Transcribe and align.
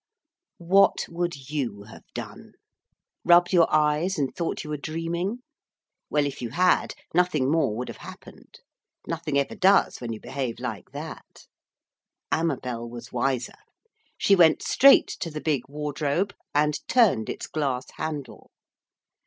_'What 0.57 1.05
would 1.09 1.51
you 1.51 1.83
have 1.83 2.05
done? 2.15 2.53
Rubbed 3.23 3.53
your 3.53 3.71
eyes 3.71 4.17
and 4.17 4.33
thought 4.35 4.63
you 4.63 4.71
were 4.71 4.77
dreaming? 4.77 5.43
Well, 6.09 6.25
if 6.25 6.41
you 6.41 6.49
had, 6.49 6.95
nothing 7.13 7.51
more 7.51 7.75
would 7.77 7.87
have 7.87 7.97
happened. 7.97 8.61
Nothing 9.07 9.37
ever 9.37 9.53
does 9.53 10.01
when 10.01 10.11
you 10.11 10.19
behave 10.19 10.57
like 10.59 10.89
that. 10.89 11.45
Amabel 12.31 12.89
was 12.89 13.13
wiser. 13.13 13.59
She 14.17 14.35
went 14.35 14.63
straight 14.63 15.09
to 15.19 15.29
the 15.29 15.39
Big 15.39 15.69
Wardrobe 15.69 16.33
and 16.51 16.79
turned 16.87 17.29
its 17.29 17.45
glass 17.45 17.85
handle. 17.97 18.49